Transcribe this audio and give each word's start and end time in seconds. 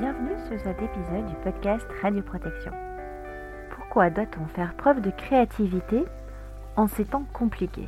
Bienvenue 0.00 0.38
sur 0.48 0.58
cet 0.58 0.80
épisode 0.80 1.26
du 1.26 1.34
podcast 1.44 1.86
Radio 2.00 2.22
Protection. 2.22 2.72
Pourquoi 3.76 4.08
doit-on 4.08 4.46
faire 4.46 4.74
preuve 4.74 5.02
de 5.02 5.10
créativité 5.10 6.06
en 6.74 6.86
ces 6.86 7.04
temps 7.04 7.26
compliqués? 7.34 7.86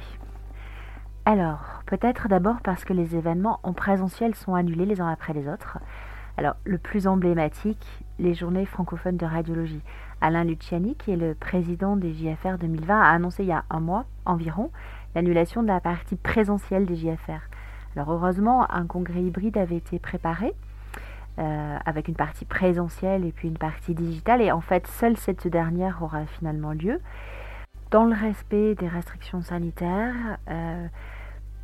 Alors, 1.25 1.81
peut-être 1.87 2.29
d'abord 2.29 2.61
parce 2.63 2.85
que 2.85 2.93
les 2.93 3.17
événements 3.17 3.61
en 3.63 3.73
présentiel 3.73 4.35
sont 4.35 4.55
annulés 4.55 4.85
les 4.85 5.01
uns 5.01 5.09
après 5.09 5.33
les 5.33 5.49
autres. 5.49 5.79
Alors, 6.37 6.57
le 6.65 6.77
plus 6.77 7.07
emblématique, 7.07 8.05
les 8.19 8.35
journées 8.35 8.67
francophones 8.67 9.17
de 9.17 9.25
radiologie. 9.25 9.83
Alain 10.21 10.45
Luciani, 10.45 10.97
qui 10.97 11.13
est 11.13 11.17
le 11.17 11.35
président 11.35 11.97
des 11.97 12.13
JFR 12.13 12.59
2020, 12.61 13.01
a 13.01 13.09
annoncé 13.09 13.43
il 13.45 13.49
y 13.49 13.53
a 13.53 13.65
un 13.71 13.81
mois 13.81 14.05
environ 14.27 14.71
l'annulation 15.15 15.63
de 15.63 15.69
la 15.69 15.81
partie 15.81 16.17
présentielle 16.17 16.85
des 16.85 16.97
JFR. 16.97 17.41
Alors 17.97 18.13
heureusement, 18.13 18.71
un 18.71 18.85
congrès 18.85 19.23
hybride 19.23 19.57
avait 19.57 19.77
été 19.77 19.99
préparé 19.99 20.53
euh, 21.39 21.79
avec 21.87 22.09
une 22.09 22.15
partie 22.15 22.45
présentielle 22.45 23.25
et 23.25 23.33
puis 23.33 23.49
une 23.49 23.59
partie 23.59 23.95
digitale. 23.95 24.43
Et 24.43 24.53
en 24.53 24.61
fait, 24.61 24.87
seule 24.87 25.17
cette 25.17 25.49
dernière 25.49 26.03
aura 26.03 26.27
finalement 26.27 26.73
lieu 26.73 27.01
dans 27.91 28.05
le 28.05 28.15
respect 28.15 28.75
des 28.75 28.89
restrictions 28.89 29.41
sanitaires. 29.41 30.39
Euh, 30.51 30.87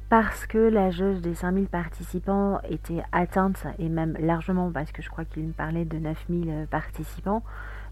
parce 0.09 0.47
que 0.47 0.57
la 0.57 0.91
jauge 0.91 1.21
des 1.21 1.35
5000 1.35 1.67
participants 1.67 2.61
était 2.71 3.03
atteinte, 3.13 3.67
et 3.79 3.91
même 3.91 4.17
largement, 4.19 4.73
parce 4.73 4.91
que 4.91 5.03
je 5.03 5.11
crois 5.11 5.27
qu'il 5.27 5.45
me 5.45 5.53
parlait 5.53 5.85
de 5.85 5.99
9000 5.99 6.67
participants, 6.71 7.43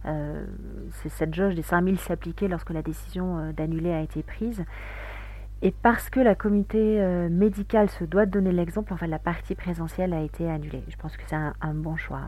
euh, 0.06 0.46
cette 1.10 1.34
jauge 1.34 1.54
des 1.54 1.60
5000 1.60 1.98
s'appliquait 1.98 2.48
lorsque 2.48 2.70
la 2.70 2.80
décision 2.80 3.52
d'annuler 3.52 3.92
a 3.92 4.00
été 4.00 4.22
prise. 4.22 4.64
Et 5.62 5.70
parce 5.70 6.10
que 6.10 6.20
la 6.20 6.34
communauté 6.34 7.00
euh, 7.00 7.28
médicale 7.30 7.88
se 7.88 8.04
doit 8.04 8.26
de 8.26 8.30
donner 8.30 8.52
l'exemple, 8.52 8.92
enfin 8.92 9.06
la 9.06 9.18
partie 9.18 9.54
présentielle 9.54 10.12
a 10.12 10.20
été 10.20 10.50
annulée. 10.50 10.84
Je 10.88 10.96
pense 10.96 11.16
que 11.16 11.22
c'est 11.26 11.36
un, 11.36 11.74
bon 11.74 11.96
choix. 11.96 12.20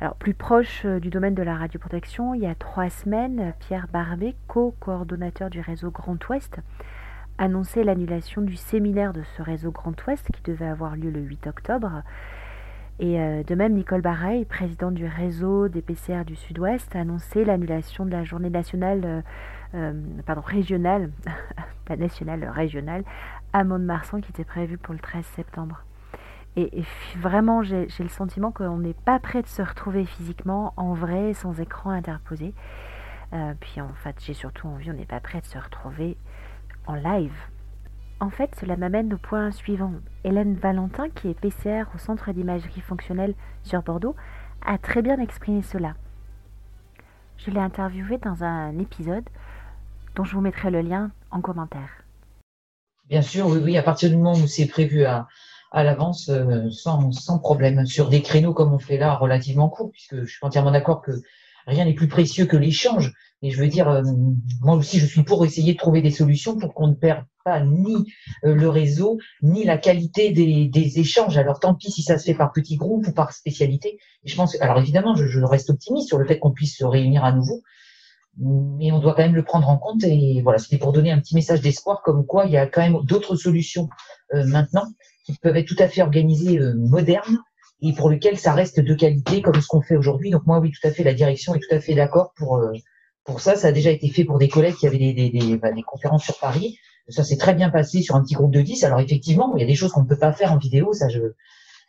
Alors 0.00 0.16
plus 0.16 0.34
proche 0.34 0.84
euh, 0.84 0.98
du 0.98 1.08
domaine 1.10 1.34
de 1.34 1.42
la 1.42 1.56
radioprotection, 1.56 2.34
il 2.34 2.42
y 2.42 2.46
a 2.46 2.56
trois 2.56 2.90
semaines, 2.90 3.54
Pierre 3.60 3.86
Barbet, 3.92 4.34
co-coordonnateur 4.48 5.50
du 5.50 5.60
réseau 5.60 5.92
Grand 5.92 6.18
Ouest, 6.28 6.58
annonçait 7.38 7.84
l'annulation 7.84 8.42
du 8.42 8.56
séminaire 8.56 9.12
de 9.12 9.22
ce 9.36 9.42
réseau 9.42 9.70
Grand 9.70 9.94
Ouest 10.06 10.28
qui 10.32 10.42
devait 10.42 10.66
avoir 10.66 10.96
lieu 10.96 11.10
le 11.10 11.20
8 11.20 11.46
octobre. 11.46 12.02
Et 13.00 13.20
euh, 13.20 13.42
de 13.44 13.54
même, 13.54 13.74
Nicole 13.74 14.00
Bareil, 14.00 14.44
présidente 14.44 14.94
du 14.94 15.06
réseau 15.06 15.68
des 15.68 15.82
PCR 15.82 16.24
du 16.24 16.34
Sud-Ouest, 16.34 16.96
a 16.96 17.00
annoncé 17.00 17.44
l'annulation 17.44 18.04
de 18.04 18.10
la 18.10 18.24
journée 18.24 18.50
nationale, 18.50 19.22
pardon, 20.26 20.40
régionale 20.40 21.10
pas 21.84 21.96
nationale, 21.96 22.44
régionale, 22.48 23.04
à 23.52 23.64
Mont-de-Marsan 23.64 24.20
qui 24.20 24.30
était 24.30 24.44
prévu 24.44 24.78
pour 24.78 24.94
le 24.94 25.00
13 25.00 25.24
septembre. 25.36 25.84
Et, 26.56 26.82
vraiment, 27.16 27.62
j'ai 27.62 27.86
le 27.98 28.08
sentiment 28.08 28.50
qu'on 28.50 28.78
n'est 28.78 28.94
pas 28.94 29.20
prêt 29.20 29.42
de 29.42 29.46
se 29.46 29.62
retrouver 29.62 30.04
physiquement, 30.04 30.72
en 30.76 30.92
vrai, 30.92 31.32
sans 31.34 31.60
écran 31.60 31.90
interposé. 31.90 32.52
Euh, 33.32 33.54
puis 33.60 33.80
en 33.80 33.92
fait, 34.02 34.16
j'ai 34.20 34.34
surtout 34.34 34.66
envie, 34.66 34.90
on 34.90 34.94
n'est 34.94 35.04
pas 35.04 35.20
prêt 35.20 35.40
de 35.40 35.46
se 35.46 35.58
retrouver 35.58 36.16
en 36.86 36.94
live. 36.94 37.34
En 38.20 38.30
fait, 38.30 38.50
cela 38.58 38.76
m'amène 38.76 39.14
au 39.14 39.18
point 39.18 39.52
suivant. 39.52 39.92
Hélène 40.24 40.54
Valentin, 40.54 41.08
qui 41.08 41.28
est 41.28 41.38
PCR 41.38 41.84
au 41.94 41.98
Centre 41.98 42.32
d'imagerie 42.32 42.80
fonctionnelle 42.80 43.34
sur 43.62 43.82
Bordeaux, 43.82 44.16
a 44.66 44.76
très 44.76 45.02
bien 45.02 45.20
exprimé 45.20 45.62
cela. 45.62 45.94
Je 47.36 47.52
l'ai 47.52 47.60
interviewée 47.60 48.18
dans 48.18 48.42
un 48.42 48.76
épisode 48.78 49.24
dont 50.16 50.24
je 50.24 50.34
vous 50.34 50.40
mettrai 50.40 50.72
le 50.72 50.80
lien 50.80 51.12
en 51.30 51.40
commentaire. 51.40 52.02
Bien 53.08 53.22
sûr, 53.22 53.46
oui, 53.46 53.60
oui, 53.62 53.78
à 53.78 53.82
partir 53.84 54.10
du 54.10 54.16
moment 54.16 54.34
où 54.34 54.48
c'est 54.48 54.66
prévu 54.66 55.04
à, 55.04 55.28
l'avance, 55.72 56.28
euh, 56.28 56.68
sans, 56.70 57.12
sans, 57.12 57.38
problème, 57.38 57.86
sur 57.86 58.08
des 58.08 58.20
créneaux 58.20 58.52
comme 58.52 58.74
on 58.74 58.80
fait 58.80 58.98
là, 58.98 59.14
relativement 59.14 59.68
courts, 59.68 59.92
puisque 59.92 60.24
je 60.24 60.30
suis 60.30 60.44
entièrement 60.44 60.72
d'accord 60.72 61.02
que 61.02 61.12
rien 61.68 61.84
n'est 61.84 61.94
plus 61.94 62.08
précieux 62.08 62.46
que 62.46 62.56
l'échange. 62.56 63.12
Et 63.42 63.50
je 63.50 63.60
veux 63.60 63.68
dire, 63.68 63.88
euh, 63.88 64.02
moi 64.60 64.74
aussi, 64.76 64.98
je 64.98 65.06
suis 65.06 65.22
pour 65.22 65.44
essayer 65.44 65.74
de 65.74 65.78
trouver 65.78 66.02
des 66.02 66.10
solutions 66.10 66.56
pour 66.58 66.74
qu'on 66.74 66.88
ne 66.88 66.94
perde 66.94 67.24
pas 67.44 67.60
ni 67.60 67.94
euh, 68.44 68.54
le 68.54 68.68
réseau, 68.68 69.18
ni 69.42 69.64
la 69.64 69.78
qualité 69.78 70.30
des, 70.32 70.66
des, 70.66 70.98
échanges. 70.98 71.38
Alors 71.38 71.60
tant 71.60 71.74
pis 71.74 71.90
si 71.92 72.02
ça 72.02 72.18
se 72.18 72.24
fait 72.24 72.34
par 72.34 72.52
petits 72.52 72.76
groupes 72.76 73.06
ou 73.06 73.12
par 73.12 73.32
spécialité. 73.32 73.98
Et 74.24 74.28
je 74.28 74.34
pense, 74.34 74.60
alors 74.60 74.78
évidemment, 74.78 75.14
je, 75.14 75.26
je 75.26 75.40
reste 75.40 75.70
optimiste 75.70 76.08
sur 76.08 76.18
le 76.18 76.26
fait 76.26 76.38
qu'on 76.38 76.50
puisse 76.50 76.76
se 76.76 76.84
réunir 76.84 77.24
à 77.24 77.32
nouveau, 77.32 77.62
mais 78.38 78.92
on 78.92 78.98
doit 78.98 79.14
quand 79.14 79.22
même 79.22 79.34
le 79.34 79.44
prendre 79.44 79.68
en 79.68 79.78
compte. 79.78 80.02
Et 80.04 80.40
voilà, 80.42 80.58
c'était 80.58 80.78
pour 80.78 80.92
donner 80.92 81.10
un 81.10 81.20
petit 81.20 81.34
message 81.34 81.60
d'espoir, 81.60 82.02
comme 82.02 82.26
quoi 82.26 82.46
il 82.46 82.52
y 82.52 82.56
a 82.56 82.66
quand 82.66 82.80
même 82.80 82.98
d'autres 83.04 83.36
solutions 83.36 83.88
euh, 84.34 84.44
maintenant 84.46 84.86
qui 85.24 85.34
peuvent 85.34 85.56
être 85.56 85.68
tout 85.68 85.76
à 85.78 85.88
fait 85.88 86.02
organisées, 86.02 86.58
euh, 86.58 86.74
modernes, 86.76 87.38
et 87.82 87.92
pour 87.92 88.10
lesquelles 88.10 88.38
ça 88.38 88.52
reste 88.52 88.80
de 88.80 88.94
qualité, 88.94 89.42
comme 89.42 89.60
ce 89.60 89.66
qu'on 89.68 89.82
fait 89.82 89.96
aujourd'hui. 89.96 90.30
Donc 90.30 90.46
moi, 90.46 90.58
oui, 90.58 90.70
tout 90.70 90.86
à 90.86 90.90
fait, 90.90 91.04
la 91.04 91.14
direction 91.14 91.54
est 91.54 91.60
tout 91.60 91.74
à 91.74 91.80
fait 91.80 91.94
d'accord 91.94 92.32
pour 92.36 92.56
euh, 92.56 92.72
pour 93.28 93.40
ça. 93.40 93.54
Ça 93.54 93.68
a 93.68 93.72
déjà 93.72 93.90
été 93.90 94.08
fait 94.08 94.24
pour 94.24 94.38
des 94.38 94.48
collègues 94.48 94.74
qui 94.74 94.86
avaient 94.86 94.98
des, 94.98 95.12
des, 95.12 95.28
des, 95.30 95.56
bah, 95.58 95.70
des 95.70 95.82
conférences 95.82 96.24
sur 96.24 96.38
Paris. 96.38 96.78
Ça 97.08 97.22
s'est 97.22 97.36
très 97.36 97.54
bien 97.54 97.70
passé 97.70 98.02
sur 98.02 98.16
un 98.16 98.22
petit 98.22 98.34
groupe 98.34 98.52
de 98.52 98.62
10. 98.62 98.84
Alors 98.84 99.00
effectivement, 99.00 99.54
il 99.56 99.60
y 99.60 99.64
a 99.64 99.66
des 99.66 99.74
choses 99.74 99.92
qu'on 99.92 100.02
ne 100.02 100.08
peut 100.08 100.18
pas 100.18 100.32
faire 100.32 100.52
en 100.52 100.56
vidéo, 100.58 100.92
ça 100.92 101.08
je, 101.08 101.20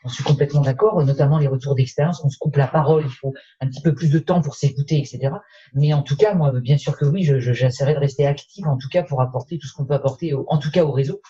je 0.06 0.14
suis 0.14 0.24
complètement 0.24 0.62
d'accord, 0.62 1.04
notamment 1.04 1.38
les 1.40 1.48
retours 1.48 1.76
d'expérience, 1.76 2.22
on 2.24 2.30
se 2.30 2.38
coupe 2.38 2.56
la 2.56 2.68
parole, 2.68 3.04
il 3.06 3.12
faut 3.12 3.34
un 3.60 3.68
petit 3.68 3.82
peu 3.82 3.94
plus 3.94 4.10
de 4.10 4.20
temps 4.20 4.42
pour 4.42 4.56
s'écouter, 4.56 4.98
etc. 4.98 5.32
Mais 5.74 5.94
en 5.94 6.04
tout 6.04 6.16
cas, 6.16 6.34
moi, 6.36 6.52
bien 6.60 6.78
sûr 6.78 6.98
que 6.98 7.06
oui, 7.06 7.24
j'essaierai 7.24 7.94
de 7.94 8.00
rester 8.00 8.26
active, 8.26 8.68
en 8.68 8.78
tout 8.78 8.90
cas, 8.90 9.04
pour 9.04 9.22
apporter 9.22 9.58
tout 9.58 9.68
ce 9.68 9.74
qu'on 9.74 9.86
peut 9.86 9.94
apporter, 9.94 10.34
en 10.34 10.58
tout 10.58 10.72
cas 10.72 10.84
au 10.86 10.92
réseau. 10.92 11.22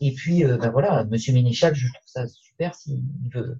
Et 0.00 0.12
puis, 0.12 0.44
euh, 0.44 0.56
ben 0.56 0.70
voilà, 0.70 1.04
Monsieur 1.04 1.32
Ménéchal, 1.32 1.74
je 1.74 1.86
trouve 1.86 2.06
ça 2.06 2.26
super 2.26 2.74
s'il 2.74 3.02
veut, 3.34 3.58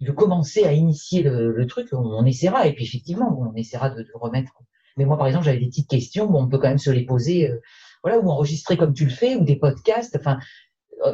il 0.00 0.06
veut 0.06 0.14
commencer 0.14 0.64
à 0.64 0.72
initier 0.72 1.22
le, 1.22 1.66
truc, 1.66 1.88
on, 1.92 2.24
essaiera. 2.24 2.66
Et 2.66 2.74
puis 2.74 2.84
effectivement, 2.84 3.36
on 3.40 3.54
essaiera 3.54 3.90
de, 3.90 4.02
de, 4.02 4.10
remettre. 4.14 4.52
Mais 4.98 5.04
moi, 5.04 5.16
par 5.16 5.26
exemple, 5.26 5.44
j'avais 5.44 5.58
des 5.58 5.68
petites 5.68 5.88
questions, 5.88 6.28
on 6.34 6.48
peut 6.48 6.58
quand 6.58 6.68
même 6.68 6.78
se 6.78 6.90
les 6.90 7.06
poser, 7.06 7.50
euh, 7.50 7.60
voilà, 8.02 8.18
ou 8.18 8.28
enregistrer 8.28 8.76
comme 8.76 8.92
tu 8.92 9.04
le 9.04 9.10
fais, 9.10 9.36
ou 9.36 9.44
des 9.44 9.56
podcasts. 9.56 10.16
Enfin, 10.16 10.38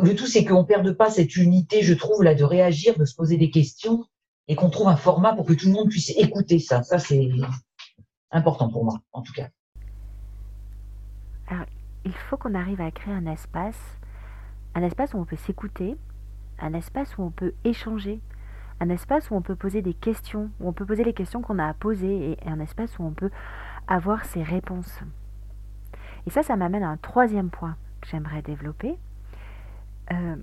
le 0.02 0.14
tout, 0.14 0.26
c'est 0.26 0.44
qu'on 0.44 0.62
ne 0.62 0.66
perde 0.66 0.90
pas 0.92 1.10
cette 1.10 1.36
unité, 1.36 1.82
je 1.82 1.94
trouve, 1.94 2.22
là, 2.22 2.34
de 2.34 2.44
réagir, 2.44 2.98
de 2.98 3.04
se 3.04 3.14
poser 3.14 3.36
des 3.36 3.50
questions, 3.50 4.04
et 4.48 4.56
qu'on 4.56 4.70
trouve 4.70 4.88
un 4.88 4.96
format 4.96 5.34
pour 5.34 5.46
que 5.46 5.52
tout 5.52 5.66
le 5.66 5.72
monde 5.72 5.88
puisse 5.88 6.10
écouter 6.16 6.58
ça. 6.58 6.82
Ça, 6.82 6.98
c'est 6.98 7.28
important 8.30 8.68
pour 8.68 8.84
moi, 8.84 8.98
en 9.12 9.22
tout 9.22 9.32
cas. 9.32 9.48
Alors, 11.46 11.66
il 12.04 12.12
faut 12.12 12.36
qu'on 12.36 12.54
arrive 12.54 12.80
à 12.80 12.90
créer 12.90 13.14
un 13.14 13.26
espace, 13.26 13.78
un 14.74 14.82
espace 14.82 15.14
où 15.14 15.18
on 15.18 15.24
peut 15.24 15.36
s'écouter, 15.36 15.96
un 16.58 16.74
espace 16.74 17.16
où 17.18 17.22
on 17.22 17.30
peut 17.30 17.54
échanger, 17.64 18.20
un 18.80 18.88
espace 18.88 19.30
où 19.30 19.34
on 19.34 19.42
peut 19.42 19.56
poser 19.56 19.82
des 19.82 19.94
questions, 19.94 20.50
où 20.60 20.68
on 20.68 20.72
peut 20.72 20.86
poser 20.86 21.04
les 21.04 21.14
questions 21.14 21.42
qu'on 21.42 21.58
a 21.58 21.66
à 21.66 21.74
poser, 21.74 22.32
et 22.32 22.48
un 22.48 22.60
espace 22.60 22.98
où 22.98 23.04
on 23.04 23.12
peut 23.12 23.30
avoir 23.88 24.24
ses 24.24 24.42
réponses. 24.42 25.00
Et 26.26 26.30
ça, 26.30 26.42
ça 26.42 26.56
m'amène 26.56 26.82
à 26.82 26.88
un 26.88 26.96
troisième 26.96 27.50
point 27.50 27.76
que 28.00 28.08
j'aimerais 28.08 28.42
développer, 28.42 28.96
euh, 30.12 30.36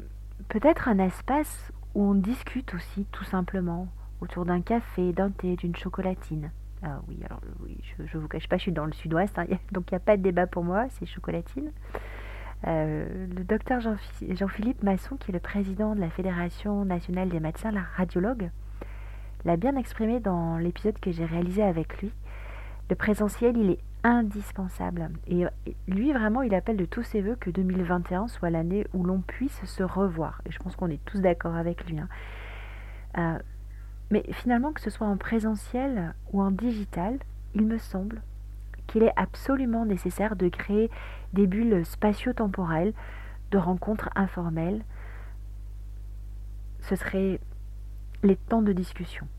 peut-être 0.50 0.88
un 0.88 1.00
espace 1.00 1.72
où 1.94 2.04
on 2.04 2.14
discute 2.16 2.74
aussi 2.74 3.06
tout 3.12 3.24
simplement 3.24 3.88
autour 4.22 4.46
d'un 4.46 4.62
café, 4.62 5.14
d'un 5.14 5.32
thé, 5.32 5.56
d'une 5.56 5.76
chocolatine. 5.76 6.52
Ah 6.84 7.00
oui, 7.08 7.20
alors 7.26 7.42
oui, 7.64 7.78
je 7.90 8.18
ne 8.18 8.22
vous 8.22 8.28
cache 8.28 8.48
pas, 8.48 8.58
je 8.58 8.64
suis 8.64 8.72
dans 8.72 8.86
le 8.86 8.94
sud-ouest, 8.94 9.38
hein, 9.38 9.46
donc 9.72 9.92
il 9.92 9.94
n'y 9.94 9.98
a 9.98 10.00
pas 10.00 10.18
de 10.18 10.24
débat 10.24 10.48
pour 10.48 10.64
moi, 10.64 10.86
c'est 10.90 11.06
chocolatine. 11.06 11.72
Euh, 12.68 13.28
le 13.36 13.44
docteur 13.44 13.82
Jean-Philippe 13.82 14.84
Masson, 14.84 15.18
qui 15.18 15.32
est 15.32 15.34
le 15.34 15.40
président 15.40 15.96
de 15.96 16.00
la 16.00 16.10
Fédération 16.10 16.86
nationale 16.86 17.30
des 17.30 17.40
médecins, 17.40 17.72
la 17.72 17.82
radiologue, 17.82 18.50
l'a 19.46 19.58
bien 19.58 19.76
exprimé 19.76 20.20
dans 20.20 20.58
l'épisode 20.58 21.00
que 21.00 21.12
j'ai 21.12 21.26
réalisé 21.26 21.64
avec 21.64 22.02
lui. 22.02 22.12
Le 22.92 22.98
présentiel, 22.98 23.56
il 23.56 23.70
est 23.70 23.80
indispensable. 24.04 25.12
Et 25.26 25.46
lui, 25.88 26.12
vraiment, 26.12 26.42
il 26.42 26.54
appelle 26.54 26.76
de 26.76 26.84
tous 26.84 27.04
ses 27.04 27.22
voeux 27.22 27.38
que 27.38 27.50
2021 27.50 28.28
soit 28.28 28.50
l'année 28.50 28.86
où 28.94 29.06
l'on 29.06 29.22
puisse 29.22 29.64
se 29.64 29.82
revoir. 29.82 30.42
Et 30.46 30.52
je 30.52 30.60
pense 30.60 30.76
qu'on 30.76 30.90
est 30.90 31.02
tous 31.06 31.22
d'accord 31.22 31.56
avec 31.56 31.90
lui. 31.90 31.98
Hein. 31.98 32.10
Euh, 33.18 33.40
mais 34.10 34.26
finalement, 34.34 34.74
que 34.74 34.82
ce 34.82 34.90
soit 34.90 35.08
en 35.08 35.16
présentiel 35.16 36.14
ou 36.34 36.42
en 36.42 36.52
digital, 36.52 37.18
il 37.56 37.66
me 37.66 37.78
semble 37.78 38.22
qu'il 38.88 39.04
est 39.04 39.14
absolument 39.16 39.86
nécessaire 39.86 40.36
de 40.36 40.50
créer 40.50 40.92
des 41.32 41.48
bulles 41.48 41.86
spatio-temporelles 41.86 42.92
de 43.52 43.58
rencontres 43.58 44.10
informelles. 44.16 44.84
Ce 46.82 46.98
serait 46.98 47.40
les 48.22 48.36
temps 48.36 48.62
de 48.62 48.74
discussion. 48.74 49.30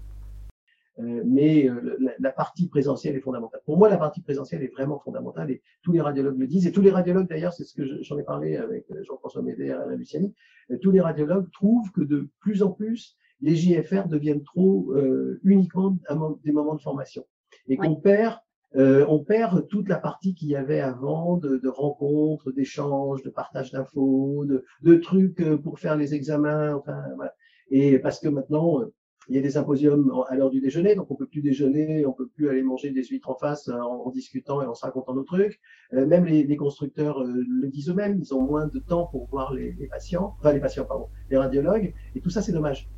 Euh, 0.98 1.22
mais 1.24 1.68
euh, 1.68 1.98
la, 2.18 2.32
partie 2.32 2.68
présentielle 2.68 3.16
est 3.16 3.20
fondamentale. 3.20 3.60
Pour 3.64 3.78
moi, 3.78 3.88
la 3.88 3.96
partie 3.96 4.20
présentielle 4.20 4.62
est 4.62 4.72
vraiment 4.72 4.98
fondamentale 4.98 5.50
et 5.50 5.62
tous 5.82 5.92
les 5.92 6.02
radiologues 6.02 6.38
le 6.38 6.46
disent. 6.46 6.66
Et 6.66 6.72
tous 6.72 6.82
les 6.82 6.90
radiologues, 6.90 7.28
d'ailleurs, 7.28 7.54
c'est 7.54 7.64
ce 7.64 7.74
que 7.74 8.02
j'en 8.02 8.18
ai 8.18 8.22
parlé 8.22 8.56
avec 8.56 8.90
euh, 8.90 9.02
Jean-François 9.04 9.42
Médé 9.42 9.66
et 9.66 9.72
Alain 9.72 9.96
Luciani, 9.96 10.34
tous 10.80 10.90
les 10.90 11.00
radiologues 11.00 11.50
trouvent 11.50 11.90
que 11.92 12.02
de 12.02 12.28
plus 12.40 12.62
en 12.62 12.70
plus, 12.70 13.16
les 13.40 13.56
JFR 13.56 14.06
deviennent 14.06 14.44
trop 14.44 14.94
uniquement 15.42 15.98
des 16.44 16.52
moments 16.52 16.76
de 16.76 16.80
formation 16.80 17.26
et 17.66 17.76
qu'on 17.76 17.96
perd 17.96 18.38
on 18.74 19.18
perd 19.18 19.66
toute 19.66 19.88
la 19.88 19.98
partie 19.98 20.34
qu'il 20.34 20.48
y 20.48 20.56
avait 20.56 20.80
avant 20.80 21.36
de, 21.36 21.56
de 21.56 21.68
rencontres, 21.68 22.52
d'échanges, 22.52 23.22
de 23.22 23.30
partage 23.30 23.72
d'infos, 23.72 24.44
de, 24.46 24.64
de, 24.82 24.94
trucs 24.94 25.44
pour 25.56 25.80
faire 25.80 25.96
les 25.96 26.14
examens, 26.14 26.74
enfin 26.76 27.02
voilà. 27.16 27.34
Et 27.70 27.98
parce 27.98 28.20
que 28.20 28.28
maintenant, 28.28 28.80
il 29.28 29.36
y 29.36 29.38
a 29.38 29.42
des 29.42 29.50
symposiums 29.50 30.12
à 30.28 30.34
l'heure 30.34 30.50
du 30.50 30.60
déjeuner, 30.60 30.94
donc 30.94 31.10
on 31.10 31.14
peut 31.14 31.26
plus 31.26 31.42
déjeuner, 31.42 32.04
on 32.06 32.12
peut 32.12 32.26
plus 32.26 32.48
aller 32.48 32.62
manger 32.62 32.90
des 32.90 33.04
huîtres 33.04 33.30
en 33.30 33.34
face 33.34 33.68
euh, 33.68 33.78
en, 33.78 34.10
discutant 34.10 34.62
et 34.62 34.66
en 34.66 34.74
se 34.74 34.84
racontant 34.84 35.14
nos 35.14 35.22
trucs. 35.22 35.60
Euh, 35.92 36.06
même 36.06 36.24
les, 36.24 36.56
constructeurs 36.56 37.20
euh, 37.20 37.44
le 37.48 37.68
disent 37.68 37.90
eux-mêmes, 37.90 38.18
ils 38.18 38.34
ont 38.34 38.42
moins 38.42 38.66
de 38.66 38.78
temps 38.78 39.06
pour 39.06 39.28
voir 39.28 39.54
les, 39.54 39.72
patients, 39.90 40.36
enfin 40.38 40.52
les 40.52 40.60
patients, 40.60 40.84
pardon, 40.84 41.08
les 41.30 41.36
radiologues, 41.36 41.94
et 42.14 42.20
tout 42.20 42.30
ça 42.30 42.42
c'est 42.42 42.52
dommage. 42.52 42.88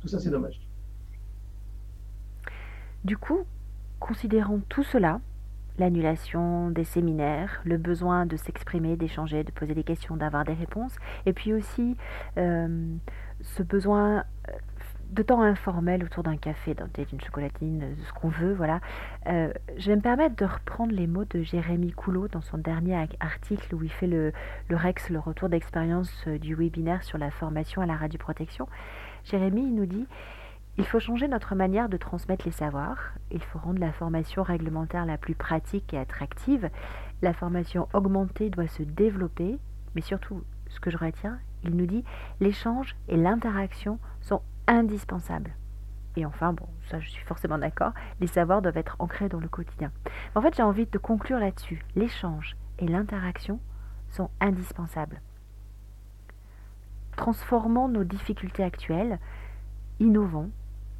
Tout 0.00 0.08
ça 0.08 0.18
c'est 0.18 0.30
dommage. 0.30 0.60
Du 3.04 3.16
coup, 3.16 3.44
considérons 4.00 4.60
tout 4.68 4.82
cela, 4.82 5.20
l'annulation 5.78 6.70
des 6.70 6.82
séminaires, 6.82 7.62
le 7.64 7.78
besoin 7.78 8.26
de 8.26 8.36
s'exprimer, 8.36 8.96
d'échanger, 8.96 9.44
de 9.44 9.52
poser 9.52 9.74
des 9.74 9.84
questions, 9.84 10.16
d'avoir 10.16 10.44
des 10.44 10.52
réponses, 10.52 10.96
et 11.26 11.32
puis 11.32 11.52
aussi 11.52 11.96
ce 12.36 13.62
besoin 13.62 14.24
de 15.10 15.22
temps 15.22 15.42
informel 15.42 16.04
autour 16.04 16.22
d'un 16.22 16.36
café, 16.36 16.74
d'une 16.74 17.20
chocolatine, 17.20 17.96
ce 18.06 18.12
qu'on 18.12 18.28
veut, 18.28 18.52
voilà. 18.52 18.80
Euh, 19.26 19.52
je 19.76 19.90
vais 19.90 19.96
me 19.96 20.02
permettre 20.02 20.36
de 20.36 20.44
reprendre 20.44 20.92
les 20.92 21.06
mots 21.06 21.24
de 21.24 21.42
Jérémy 21.42 21.92
Coulot 21.92 22.28
dans 22.28 22.42
son 22.42 22.58
dernier 22.58 23.06
article 23.20 23.74
où 23.74 23.82
il 23.82 23.90
fait 23.90 24.06
le, 24.06 24.32
le 24.68 24.76
REX, 24.76 25.10
le 25.10 25.18
retour 25.18 25.48
d'expérience 25.48 26.12
euh, 26.26 26.38
du 26.38 26.54
webinaire 26.54 27.02
sur 27.02 27.18
la 27.18 27.30
formation 27.30 27.80
à 27.80 27.86
la 27.86 27.96
radioprotection. 27.96 28.68
Jérémy 29.24 29.62
il 29.62 29.74
nous 29.74 29.86
dit 29.86 30.06
il 30.76 30.86
faut 30.86 31.00
changer 31.00 31.26
notre 31.26 31.56
manière 31.56 31.88
de 31.88 31.96
transmettre 31.96 32.46
les 32.46 32.52
savoirs, 32.52 33.14
il 33.32 33.42
faut 33.42 33.58
rendre 33.58 33.80
la 33.80 33.90
formation 33.90 34.44
réglementaire 34.44 35.06
la 35.06 35.18
plus 35.18 35.34
pratique 35.34 35.92
et 35.92 35.98
attractive, 35.98 36.70
la 37.20 37.32
formation 37.32 37.88
augmentée 37.94 38.48
doit 38.48 38.68
se 38.68 38.84
développer, 38.84 39.58
mais 39.96 40.02
surtout, 40.02 40.44
ce 40.68 40.78
que 40.78 40.90
je 40.90 40.96
retiens, 40.96 41.40
il 41.64 41.74
nous 41.74 41.86
dit 41.86 42.04
l'échange 42.38 42.94
et 43.08 43.16
l'interaction 43.16 43.98
sont 44.20 44.40
indispensable. 44.68 45.54
Et 46.16 46.24
enfin, 46.24 46.52
bon, 46.52 46.66
ça 46.90 47.00
je 47.00 47.08
suis 47.08 47.24
forcément 47.24 47.58
d'accord, 47.58 47.92
les 48.20 48.26
savoirs 48.26 48.62
doivent 48.62 48.76
être 48.76 48.96
ancrés 48.98 49.28
dans 49.28 49.40
le 49.40 49.48
quotidien. 49.48 49.90
En 50.34 50.40
fait, 50.40 50.54
j'ai 50.56 50.62
envie 50.62 50.86
de 50.86 50.98
conclure 50.98 51.38
là-dessus. 51.38 51.84
L'échange 51.96 52.56
et 52.78 52.86
l'interaction 52.86 53.60
sont 54.08 54.30
indispensables. 54.40 55.20
Transformons 57.16 57.88
nos 57.88 58.04
difficultés 58.04 58.62
actuelles, 58.62 59.18
innovons, 60.00 60.50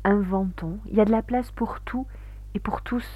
inventons. 0.05 0.79
Il 0.87 0.97
y 0.97 1.00
a 1.00 1.05
de 1.05 1.12
la 1.12 1.23
place 1.23 1.50
pour 1.53 1.81
tout 1.81 2.06
et 2.55 2.61
pour 2.61 2.82
tous. 2.82 3.06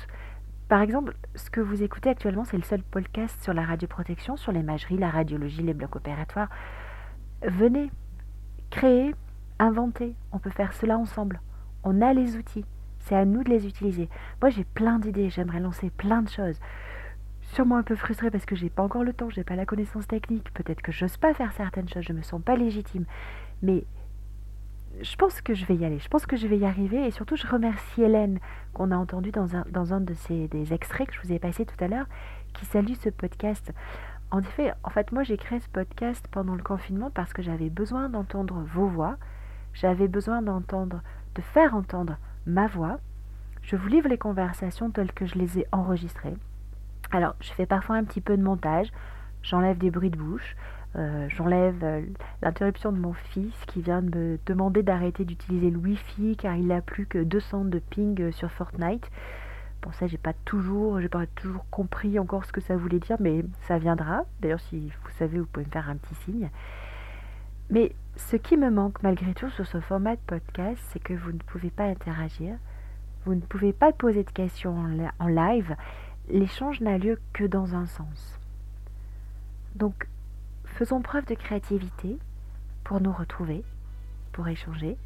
Par 0.69 0.81
exemple, 0.81 1.15
ce 1.35 1.51
que 1.51 1.61
vous 1.61 1.83
écoutez 1.83 2.09
actuellement, 2.09 2.45
c'est 2.45 2.57
le 2.57 2.63
seul 2.63 2.83
podcast 2.83 3.43
sur 3.43 3.53
la 3.53 3.65
radioprotection, 3.65 4.37
sur 4.37 4.53
l'imagerie, 4.53 4.97
la 4.97 5.11
radiologie, 5.11 5.63
les 5.63 5.75
blocs 5.75 5.97
opératoires. 5.97 6.49
Venez, 7.43 7.91
créez, 8.71 9.15
inventer, 9.63 10.15
on 10.33 10.39
peut 10.39 10.51
faire 10.51 10.73
cela 10.73 10.99
ensemble. 10.99 11.41
On 11.85 12.01
a 12.01 12.13
les 12.13 12.37
outils, 12.37 12.65
c'est 12.99 13.15
à 13.15 13.25
nous 13.25 13.45
de 13.45 13.51
les 13.51 13.67
utiliser. 13.67 14.09
Moi 14.41 14.51
j'ai 14.51 14.65
plein 14.65 14.99
d'idées, 14.99 15.31
j'aimerais 15.31 15.61
lancer 15.61 15.91
plein 15.91 16.23
de 16.23 16.29
choses. 16.29 16.59
Sûrement 17.43 17.77
un 17.77 17.83
peu 17.83 17.97
frustrée 17.97 18.31
parce 18.31 18.47
que 18.47 18.57
j'ai 18.57 18.71
pas 18.71 18.83
encore 18.83 19.05
le 19.05 19.13
temps, 19.13 19.31
j'ai 19.31 19.45
pas 19.45 19.57
la 19.57 19.67
connaissance 19.67 20.07
technique, 20.07 20.53
peut-être 20.55 20.83
que 20.83 20.93
j'ose 20.93 21.17
pas 21.17 21.35
faire 21.35 21.53
certaines 21.53 21.89
choses, 21.89 22.05
je 22.05 22.13
me 22.13 22.23
sens 22.23 22.41
pas 22.43 22.57
légitime. 22.57 23.05
Mais 23.63 23.85
je 25.01 25.17
pense 25.17 25.41
que 25.41 25.55
je 25.55 25.65
vais 25.65 25.77
y 25.77 25.85
aller, 25.85 25.99
je 25.99 26.09
pense 26.09 26.27
que 26.27 26.37
je 26.37 26.47
vais 26.47 26.59
y 26.59 26.65
arriver 26.65 27.07
et 27.07 27.11
surtout 27.11 27.37
je 27.37 27.47
remercie 27.47 28.03
Hélène 28.03 28.39
qu'on 28.75 28.91
a 28.91 28.97
entendu 28.97 29.31
dans 29.31 29.57
un, 29.57 29.65
dans 29.71 29.95
un 29.95 30.01
de 30.01 30.15
ces 30.15 30.49
des 30.49 30.73
extraits 30.73 31.09
que 31.09 31.15
je 31.15 31.21
vous 31.23 31.33
ai 31.33 31.39
passé 31.39 31.65
tout 31.65 31.83
à 31.83 31.89
l'heure 31.89 32.07
qui 32.53 32.67
salue 32.67 32.95
ce 32.95 33.09
podcast. 33.09 33.73
En 34.31 34.41
effet, 34.41 34.73
en 34.83 34.91
fait, 34.91 35.13
moi 35.13 35.23
j'ai 35.23 35.37
créé 35.37 35.61
ce 35.61 35.69
podcast 35.69 36.27
pendant 36.31 36.55
le 36.55 36.63
confinement 36.63 37.11
parce 37.11 37.33
que 37.33 37.43
j'avais 37.43 37.71
besoin 37.71 38.09
d'entendre 38.09 38.65
vos 38.73 38.87
voix, 38.87 39.17
j'avais 39.75 40.09
besoin 40.09 40.43
d'entendre, 40.43 41.03
de 41.35 41.43
faire 41.43 41.75
entendre 41.75 42.17
ma 42.47 42.67
voix. 42.67 42.99
Je 43.63 43.77
vous 43.77 43.89
livre 43.89 44.09
les 44.09 44.19
conversations 44.19 44.91
telles 44.91 45.13
que 45.13 45.27
je 45.27 45.37
les 45.37 45.61
ai 45.61 45.67
enregistrées. 45.73 46.37
Alors, 47.11 47.35
je 47.41 47.53
fais 47.53 47.67
parfois 47.67 47.97
un 47.97 48.05
petit 48.05 48.21
peu 48.21 48.37
de 48.37 48.43
montage, 48.43 48.91
j'enlève 49.43 49.79
des 49.79 49.91
bruits 49.91 50.11
de 50.11 50.17
bouche, 50.17 50.57
euh, 50.97 51.27
j'enlève 51.31 51.83
euh, 51.83 52.03
l'interruption 52.43 52.93
de 52.93 52.99
mon 52.99 53.15
fils 53.15 53.55
qui 53.67 53.81
vient 53.81 54.03
de 54.03 54.19
me 54.19 54.39
demander 54.45 54.83
d'arrêter 54.83 55.25
d'utiliser 55.25 55.71
le 55.71 55.79
Wi-Fi 55.79 56.37
car 56.37 56.55
il 56.57 56.67
n'a 56.67 56.83
plus 56.83 57.07
que 57.07 57.19
200 57.19 57.67
de 57.67 57.79
ping 57.79 58.21
euh, 58.21 58.33
sur 58.33 58.51
Fortnite. 58.51 59.11
Bon, 59.83 59.91
ça, 59.93 60.07
j'ai 60.07 60.19
pas 60.19 60.35
toujours, 60.45 61.01
j'ai 61.01 61.09
pas 61.09 61.27
toujours 61.35 61.65
compris 61.71 62.19
encore 62.19 62.45
ce 62.45 62.53
que 62.53 62.61
ça 62.61 62.77
voulait 62.77 63.01
dire, 63.01 63.17
mais 63.21 63.45
ça 63.63 63.79
viendra. 63.79 64.25
D'ailleurs, 64.41 64.61
si 64.61 64.93
vous 65.03 65.11
savez, 65.19 65.39
vous 65.39 65.47
pouvez 65.47 65.67
me 65.67 65.71
faire 65.71 65.89
un 65.89 65.97
petit 65.97 66.15
signe. 66.27 66.51
Mais 67.71 67.95
ce 68.17 68.37
qui 68.37 68.57
me 68.57 68.71
manque 68.71 69.03
malgré 69.03 69.35
tout 69.35 69.51
sur 69.51 69.67
ce 69.67 69.81
format 69.81 70.17
de 70.17 70.21
podcast, 70.27 70.81
c'est 70.91 71.03
que 71.03 71.15
vous 71.15 71.33
ne 71.33 71.39
pouvez 71.39 71.71
pas 71.71 71.85
interagir, 71.85 72.57
vous 73.25 73.35
ne 73.35 73.41
pouvez 73.41 73.73
pas 73.73 73.93
poser 73.93 74.25
de 74.25 74.31
questions 74.31 74.77
en 75.19 75.27
live, 75.27 75.77
l'échange 76.29 76.81
n'a 76.81 76.99
lieu 76.99 77.21
que 77.33 77.45
dans 77.45 77.75
un 77.75 77.87
sens. 77.87 78.39
Donc, 79.75 80.07
faisons 80.65 81.01
preuve 81.01 81.27
de 81.27 81.35
créativité 81.35 82.19
pour 82.85 83.01
nous 83.01 83.13
retrouver, 83.13 83.65
pour 84.33 84.49
échanger, 84.49 84.97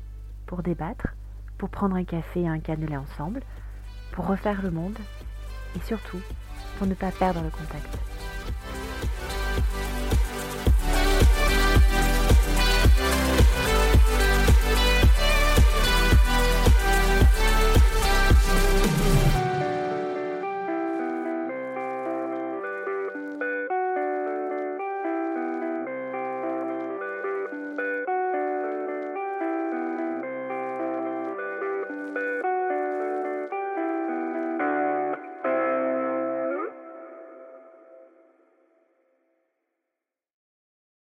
pour 0.46 0.62
débattre, 0.62 1.08
pour 1.58 1.68
prendre 1.68 1.96
un 1.96 2.04
café 2.04 2.42
et 2.42 2.48
un 2.48 2.58
cannelé 2.58 2.96
ensemble, 2.96 3.42
pour 4.12 4.26
refaire 4.26 4.62
le 4.62 4.70
monde 4.70 4.98
et 5.76 5.80
surtout 5.80 6.20
pour 6.78 6.86
ne 6.86 6.94
pas 6.94 7.10
perdre 7.10 7.42
le 7.42 7.50
contact. 7.50 8.15